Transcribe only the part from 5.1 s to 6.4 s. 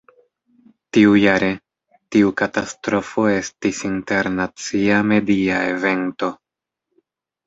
media evento.